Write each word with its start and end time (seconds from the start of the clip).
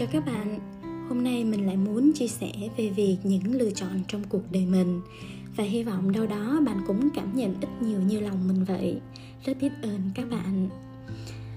Chào 0.00 0.08
các 0.12 0.26
bạn, 0.26 0.58
hôm 1.08 1.24
nay 1.24 1.44
mình 1.44 1.66
lại 1.66 1.76
muốn 1.76 2.12
chia 2.12 2.28
sẻ 2.28 2.52
về 2.76 2.88
việc 2.88 3.16
những 3.24 3.54
lựa 3.54 3.70
chọn 3.70 4.00
trong 4.08 4.22
cuộc 4.28 4.42
đời 4.52 4.66
mình 4.66 5.00
và 5.56 5.64
hy 5.64 5.82
vọng 5.82 6.12
đâu 6.12 6.26
đó 6.26 6.60
bạn 6.66 6.80
cũng 6.86 7.08
cảm 7.14 7.36
nhận 7.36 7.54
ít 7.60 7.68
nhiều 7.80 8.00
như 8.00 8.20
lòng 8.20 8.48
mình 8.48 8.64
vậy. 8.64 9.00
Rất 9.44 9.56
biết 9.60 9.72
ơn 9.82 10.00
các 10.14 10.30
bạn. 10.30 10.68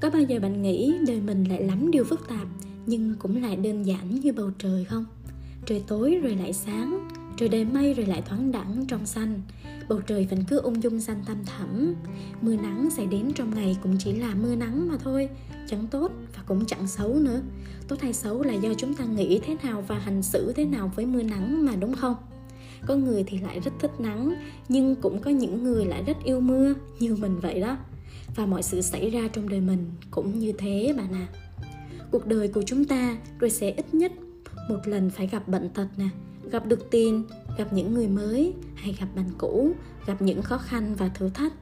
Có 0.00 0.10
bao 0.10 0.22
giờ 0.22 0.40
bạn 0.40 0.62
nghĩ 0.62 0.94
đời 1.06 1.20
mình 1.20 1.44
lại 1.44 1.62
lắm 1.62 1.90
điều 1.90 2.04
phức 2.04 2.28
tạp 2.28 2.46
nhưng 2.86 3.14
cũng 3.18 3.42
lại 3.42 3.56
đơn 3.56 3.82
giản 3.82 4.20
như 4.20 4.32
bầu 4.32 4.50
trời 4.58 4.84
không? 4.84 5.04
Trời 5.66 5.82
tối 5.86 6.18
rồi 6.22 6.34
lại 6.34 6.52
sáng, 6.52 7.08
trời 7.36 7.48
đầy 7.48 7.64
mây 7.64 7.94
rồi 7.94 8.06
lại 8.06 8.22
thoáng 8.22 8.52
đẳng 8.52 8.84
trong 8.88 9.06
xanh. 9.06 9.40
Bầu 9.88 10.00
trời 10.00 10.26
vẫn 10.30 10.44
cứ 10.48 10.58
ung 10.58 10.82
dung 10.82 11.00
xanh 11.00 11.24
thăm 11.24 11.44
thẳm. 11.44 11.94
Mưa 12.40 12.56
nắng 12.56 12.90
xảy 12.90 13.06
đến 13.06 13.32
trong 13.34 13.54
ngày 13.54 13.76
cũng 13.82 13.96
chỉ 13.98 14.12
là 14.12 14.34
mưa 14.34 14.54
nắng 14.54 14.88
mà 14.88 14.96
thôi. 15.04 15.28
Chẳng 15.66 15.86
tốt 15.86 16.12
và 16.36 16.42
cũng 16.46 16.66
chẳng 16.66 16.86
xấu 16.86 17.14
nữa. 17.14 17.40
Tốt 17.88 17.96
hay 18.00 18.12
xấu 18.12 18.42
là 18.42 18.54
do 18.54 18.74
chúng 18.74 18.94
ta 18.94 19.04
nghĩ 19.04 19.40
thế 19.46 19.56
nào 19.62 19.84
và 19.88 19.98
hành 19.98 20.22
xử 20.22 20.52
thế 20.52 20.64
nào 20.64 20.92
với 20.96 21.06
mưa 21.06 21.22
nắng 21.22 21.66
mà, 21.66 21.76
đúng 21.76 21.94
không? 21.94 22.16
Có 22.86 22.94
người 22.94 23.24
thì 23.26 23.38
lại 23.38 23.60
rất 23.60 23.72
thích 23.80 23.90
nắng, 23.98 24.34
nhưng 24.68 24.96
cũng 24.96 25.20
có 25.20 25.30
những 25.30 25.64
người 25.64 25.84
lại 25.84 26.02
rất 26.06 26.16
yêu 26.24 26.40
mưa, 26.40 26.74
như 26.98 27.16
mình 27.16 27.40
vậy 27.40 27.60
đó. 27.60 27.76
Và 28.36 28.46
mọi 28.46 28.62
sự 28.62 28.80
xảy 28.80 29.10
ra 29.10 29.28
trong 29.32 29.48
đời 29.48 29.60
mình 29.60 29.90
cũng 30.10 30.38
như 30.38 30.52
thế, 30.58 30.94
bạn 30.96 31.12
à. 31.12 31.26
Cuộc 32.10 32.26
đời 32.26 32.48
của 32.48 32.62
chúng 32.62 32.84
ta 32.84 33.16
rồi 33.38 33.50
sẽ 33.50 33.70
ít 33.70 33.94
nhất 33.94 34.12
một 34.68 34.78
lần 34.84 35.10
phải 35.10 35.26
gặp 35.26 35.48
bệnh 35.48 35.68
tật 35.68 35.86
nè 35.96 36.08
gặp 36.54 36.66
được 36.66 36.90
tiền, 36.90 37.24
gặp 37.58 37.72
những 37.72 37.94
người 37.94 38.08
mới 38.08 38.52
hay 38.74 38.96
gặp 39.00 39.06
bạn 39.16 39.30
cũ, 39.38 39.70
gặp 40.06 40.22
những 40.22 40.42
khó 40.42 40.58
khăn 40.58 40.94
và 40.98 41.08
thử 41.08 41.28
thách. 41.28 41.52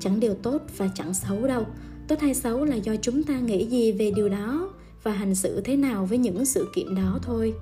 Chẳng 0.00 0.20
điều 0.20 0.34
tốt 0.34 0.62
và 0.76 0.88
chẳng 0.94 1.14
xấu 1.14 1.46
đâu. 1.46 1.66
Tốt 2.08 2.20
hay 2.20 2.34
xấu 2.34 2.64
là 2.64 2.76
do 2.76 2.96
chúng 3.02 3.22
ta 3.22 3.40
nghĩ 3.40 3.66
gì 3.66 3.92
về 3.92 4.10
điều 4.10 4.28
đó 4.28 4.74
và 5.02 5.12
hành 5.12 5.34
xử 5.34 5.60
thế 5.60 5.76
nào 5.76 6.06
với 6.06 6.18
những 6.18 6.44
sự 6.44 6.68
kiện 6.74 6.94
đó 6.94 7.18
thôi. 7.22 7.54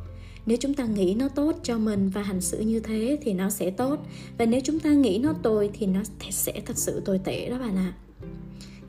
Nếu 0.46 0.56
chúng 0.60 0.74
ta 0.74 0.86
nghĩ 0.86 1.14
nó 1.14 1.28
tốt 1.28 1.52
cho 1.62 1.78
mình 1.78 2.08
và 2.08 2.22
hành 2.22 2.40
xử 2.40 2.60
như 2.60 2.80
thế 2.80 3.18
thì 3.22 3.33
nó 3.33 3.50
sẽ 3.50 3.70
tốt. 3.70 4.06
Và 4.38 4.46
nếu 4.46 4.60
chúng 4.64 4.78
ta 4.78 4.90
nghĩ 4.92 5.18
nó 5.18 5.33
tồi 5.42 5.70
thì 5.72 5.86
nó 5.86 6.00
sẽ 6.30 6.62
thật 6.66 6.78
sự 6.78 7.00
tồi 7.00 7.18
tệ 7.18 7.50
đó 7.50 7.58
bạn 7.58 7.77
ạ. 7.77 7.92
À. 8.22 8.27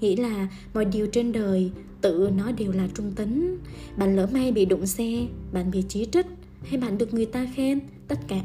nghĩ 0.02 0.16
là 0.16 0.48
mọi 0.74 0.86
điều 0.86 1.08
trên 1.08 1.32
đời, 1.32 1.72
tự 2.02 2.30
nó 2.38 2.52
đều 2.52 2.72
là 2.72 2.88
trung 2.94 3.12
tính. 3.12 3.58
Bạn 3.98 4.16
lỡ 4.16 4.28
may 4.34 4.52
bị 4.52 4.66
đụng 4.66 4.86
xe, 4.86 5.28
bạn 5.54 5.72
bị 5.72 5.84
chỉ 5.90 6.08
trích 6.12 6.26
hay 6.64 6.80
bạn 6.80 6.98
được 6.98 7.14
người 7.14 7.26
ta 7.26 7.48
khen, 7.56 7.80
tất 8.08 8.20
cả 8.28 8.42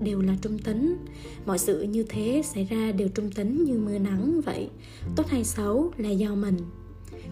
đều 0.00 0.20
là 0.20 0.36
trung 0.42 0.58
tính. 0.58 0.96
Mọi 1.46 1.58
sự 1.58 1.82
như 1.82 2.02
thế 2.08 2.42
xảy 2.44 2.64
ra 2.64 2.92
đều 2.92 3.08
trung 3.08 3.30
tính 3.30 3.64
như 3.64 3.78
mưa 3.78 3.98
nắng 3.98 4.40
vậy. 4.40 4.68
Tốt 5.16 5.26
hay 5.28 5.44
xấu 5.44 5.92
là 5.96 6.10
do 6.10 6.34
mình. 6.34 6.56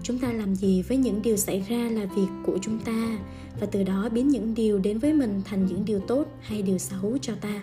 Chúng 0.03 0.19
ta 0.19 0.33
làm 0.33 0.55
gì 0.55 0.83
với 0.83 0.97
những 0.97 1.23
điều 1.23 1.37
xảy 1.37 1.65
ra 1.69 1.91
là 1.91 2.07
việc 2.07 2.29
của 2.47 2.59
chúng 2.63 2.79
ta? 2.79 3.19
Và 3.61 3.67
từ 3.67 3.83
đó 3.83 4.09
biến 4.09 4.29
những 4.29 4.55
điều 4.55 4.79
đến 4.79 4.99
với 4.99 5.13
mình 5.13 5.43
thành 5.45 5.67
những 5.67 5.85
điều 5.85 6.01
tốt 6.01 6.27
hay 6.41 6.63
điều 6.63 6.79
xấu 6.79 7.19
cho 7.21 7.35
ta? 7.35 7.63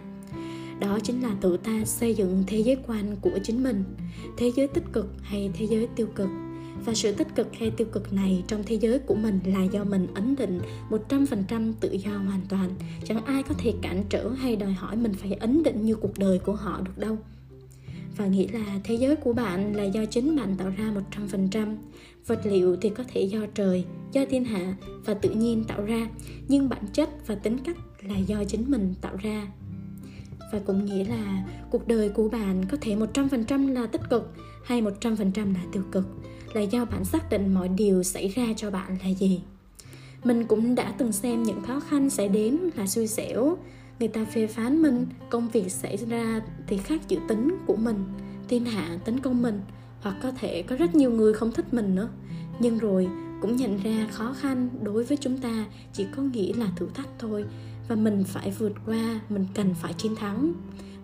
Đó 0.80 1.00
chính 1.04 1.24
là 1.24 1.36
tự 1.42 1.58
ta 1.58 1.86
xây 1.86 2.14
dựng 2.14 2.44
thế 2.48 2.60
giới 2.60 2.78
quan 2.88 3.16
của 3.22 3.40
chính 3.44 3.64
mình. 3.64 3.84
Thế 4.38 4.52
giới 4.56 4.68
tích 4.68 4.84
cực 4.94 5.08
hay 5.22 5.52
thế 5.58 5.66
giới 5.66 5.88
tiêu 5.96 6.08
cực? 6.16 6.28
Và 6.86 6.94
sự 6.94 7.12
tích 7.12 7.28
cực 7.36 7.48
hay 7.56 7.72
tiêu 7.72 7.88
cực 7.92 8.14
này 8.14 8.44
trong 8.48 8.64
thế 8.66 8.76
giới 8.76 9.00
của 9.00 9.16
mình 9.16 9.40
là 9.46 9.64
do 9.64 9.84
mình 9.84 10.08
ấn 10.14 10.36
định 10.36 10.62
100% 10.90 11.74
tự 11.80 11.92
do 11.92 12.12
hoàn 12.12 12.42
toàn 12.50 12.70
chẳng 13.04 13.26
ai 13.26 13.44
có 13.44 13.56
thể 13.58 13.74
cản 13.82 14.04
trở 14.10 14.30
hay 14.30 14.56
đòi 14.56 14.72
hỏi 14.72 14.96
mình 14.96 15.14
phải 15.14 15.34
ấn 15.34 15.64
định 15.64 15.86
như 15.86 15.96
cuộc 15.96 16.18
đời 16.18 16.40
của 16.40 16.56
họ 16.56 16.82
được 16.82 16.98
đâu 16.98 17.18
và 18.18 18.28
nghĩ 18.28 18.48
là 18.48 18.80
thế 18.84 18.96
giới 18.96 19.16
của 19.16 19.34
bạn 19.34 19.76
là 19.76 19.84
do 19.84 20.06
chính 20.06 20.36
bạn 20.36 20.56
tạo 20.58 20.70
ra 20.78 20.94
100%. 21.12 21.76
Vật 22.28 22.42
liệu 22.46 22.76
thì 22.82 22.90
có 22.90 23.04
thể 23.14 23.22
do 23.22 23.40
trời, 23.56 23.86
do 24.12 24.26
thiên 24.30 24.46
hạ 24.46 24.76
và 25.06 25.14
tự 25.14 25.30
nhiên 25.30 25.64
tạo 25.64 25.84
ra, 25.84 26.10
nhưng 26.48 26.70
bản 26.70 26.88
chất 26.94 27.10
và 27.28 27.36
tính 27.36 27.58
cách 27.66 27.78
là 28.02 28.18
do 28.18 28.44
chính 28.44 28.72
mình 28.72 28.94
tạo 29.02 29.16
ra. 29.16 29.48
Và 30.52 30.60
cũng 30.66 30.86
nghĩa 30.86 31.04
là 31.04 31.44
cuộc 31.72 31.88
đời 31.88 32.10
của 32.10 32.30
bạn 32.30 32.66
có 32.72 32.78
thể 32.82 32.96
100% 32.96 33.74
là 33.74 33.86
tích 33.86 34.10
cực 34.10 34.34
hay 34.66 34.82
100% 34.82 35.54
là 35.54 35.62
tiêu 35.72 35.84
cực. 35.92 36.08
Là 36.54 36.62
do 36.62 36.86
bạn 36.86 37.06
xác 37.06 37.30
định 37.30 37.54
mọi 37.54 37.68
điều 37.68 38.04
xảy 38.04 38.28
ra 38.28 38.46
cho 38.58 38.72
bạn 38.72 38.98
là 39.04 39.10
gì. 39.10 39.42
Mình 40.24 40.46
cũng 40.46 40.76
đã 40.76 40.94
từng 40.98 41.12
xem 41.12 41.44
những 41.44 41.62
khó 41.62 41.80
khăn 41.80 42.10
sẽ 42.10 42.28
đến 42.28 42.58
là 42.76 42.88
xui 42.88 43.08
xẻo. 43.08 43.58
Người 44.00 44.08
ta 44.08 44.26
phê 44.26 44.48
phán 44.48 44.82
mình, 44.82 45.06
công 45.30 45.50
việc 45.50 45.72
xảy 45.72 45.98
ra 45.98 46.42
thì 46.68 46.78
khác 46.78 47.02
dự 47.08 47.18
tính 47.28 47.58
của 47.66 47.76
mình, 47.76 48.04
thiên 48.48 48.66
hạ 48.66 48.98
tấn 49.06 49.20
công 49.20 49.42
mình, 49.42 49.62
hoặc 50.02 50.16
có 50.24 50.32
thể 50.32 50.62
có 50.62 50.76
rất 50.76 50.96
nhiều 50.96 51.12
người 51.12 51.34
không 51.34 51.52
thích 51.52 51.74
mình 51.74 51.96
nữa. 51.96 52.10
Nhưng 52.60 52.78
rồi 52.78 53.08
cũng 53.42 53.56
nhận 53.56 53.78
ra 53.84 54.08
khó 54.12 54.36
khăn 54.40 54.70
đối 54.82 55.04
với 55.04 55.18
chúng 55.18 55.38
ta 55.38 55.66
chỉ 55.94 56.06
có 56.16 56.24
nghĩa 56.24 56.54
là 56.54 56.68
thử 56.76 56.88
thách 56.94 57.10
thôi 57.20 57.46
và 57.88 57.96
mình 57.96 58.24
phải 58.28 58.52
vượt 58.52 58.74
qua, 58.86 59.20
mình 59.30 59.46
cần 59.54 59.74
phải 59.74 59.94
chiến 59.94 60.16
thắng. 60.16 60.54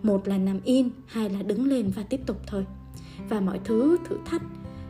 Một 0.02 0.28
là 0.28 0.38
nằm 0.38 0.60
yên 0.64 0.90
hai 1.06 1.30
là 1.30 1.42
đứng 1.42 1.66
lên 1.66 1.90
và 1.96 2.02
tiếp 2.02 2.20
tục 2.26 2.36
thôi. 2.46 2.66
Và 3.28 3.40
mọi 3.40 3.60
thứ, 3.64 3.96
thử 4.08 4.16
thách 4.24 4.42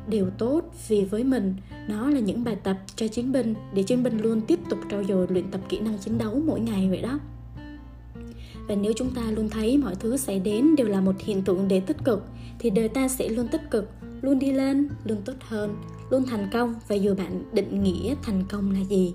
đều 0.08 0.30
tốt 0.38 0.75
vì 0.88 1.04
với 1.04 1.25
mình 1.25 1.56
nó 1.88 2.10
là 2.10 2.20
những 2.20 2.44
bài 2.44 2.56
tập 2.56 2.78
cho 2.97 3.08
chiến 3.08 3.32
binh, 3.32 3.54
để 3.75 3.82
chiến 3.82 4.03
binh 4.03 4.19
luôn 4.19 4.41
tiếp 4.41 4.58
tục 4.70 4.78
trau 4.91 5.04
dồi 5.04 5.26
luyện 5.30 5.50
tập 5.50 5.60
kỹ 5.69 5.78
năng 5.80 5.98
chiến 5.98 6.19
đấu 6.19 6.42
mỗi 6.47 6.60
ngày 6.60 6.88
vậy 6.88 7.03
đó. 7.03 7.19
Và 8.69 8.74
nếu 8.74 8.92
chúng 8.97 9.10
ta 9.10 9.22
luôn 9.30 9.50
thấy 9.50 9.78
mọi 9.78 9.94
thứ 9.94 10.16
xảy 10.16 10.41
đến 10.41 10.76
đều 10.76 10.88
là 10.88 11.00
một 11.00 11.14
hiện 11.19 11.42
tượng 11.42 11.69
để 11.69 11.80
tích 11.80 12.04
cực, 12.04 12.24
thì 12.59 12.70
đời 12.70 12.88
ta 12.88 13.09
sẽ 13.09 13.28
luôn 13.28 13.48
tích 13.48 13.70
cực, 13.70 13.88
luôn 14.22 14.38
đi 14.38 14.53
lên, 14.53 14.88
luôn 15.04 15.19
tốt 15.24 15.32
hơn, 15.41 15.76
luôn 16.10 16.24
thành 16.26 16.48
công. 16.53 16.74
Và 16.88 16.94
dù 16.94 17.14
bạn 17.14 17.42
định 17.53 17.82
nghĩa 17.82 18.14
thành 18.22 18.44
công 18.48 18.70
là 18.70 18.80
gì 18.80 19.14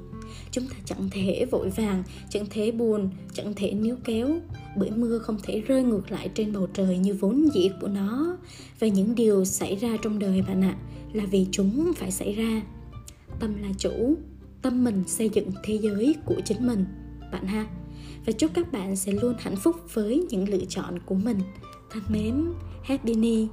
chúng 0.51 0.67
ta 0.67 0.75
chẳng 0.85 1.09
thể 1.11 1.45
vội 1.51 1.69
vàng, 1.69 2.03
chẳng 2.29 2.45
thể 2.49 2.71
buồn, 2.71 3.09
chẳng 3.33 3.53
thể 3.55 3.71
níu 3.71 3.95
kéo, 4.03 4.39
bởi 4.77 4.91
mưa 4.91 5.19
không 5.19 5.37
thể 5.43 5.61
rơi 5.67 5.83
ngược 5.83 6.11
lại 6.11 6.29
trên 6.33 6.53
bầu 6.53 6.67
trời 6.73 6.97
như 6.97 7.13
vốn 7.13 7.49
dĩ 7.53 7.69
của 7.81 7.87
nó. 7.87 8.37
Và 8.79 8.87
những 8.87 9.15
điều 9.15 9.45
xảy 9.45 9.75
ra 9.75 9.97
trong 10.01 10.19
đời 10.19 10.41
bạn 10.41 10.63
ạ, 10.63 10.75
là 11.13 11.25
vì 11.25 11.47
chúng 11.51 11.91
phải 11.95 12.11
xảy 12.11 12.33
ra. 12.33 12.61
Tâm 13.39 13.61
là 13.61 13.69
chủ, 13.77 14.17
tâm 14.61 14.83
mình 14.83 15.03
xây 15.07 15.29
dựng 15.29 15.51
thế 15.63 15.79
giới 15.81 16.15
của 16.25 16.41
chính 16.45 16.67
mình, 16.67 16.85
bạn 17.31 17.47
ha. 17.47 17.67
Và 18.25 18.31
chúc 18.31 18.51
các 18.53 18.71
bạn 18.71 18.95
sẽ 18.95 19.11
luôn 19.11 19.35
hạnh 19.39 19.55
phúc 19.55 19.75
với 19.93 20.25
những 20.29 20.49
lựa 20.49 20.65
chọn 20.69 20.99
của 21.05 21.15
mình. 21.15 21.39
Thân 21.89 22.03
mến, 22.09 22.45
happy 22.83 23.13
new 23.13 23.47